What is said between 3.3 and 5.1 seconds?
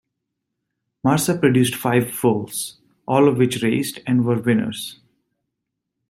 which raced and were winners.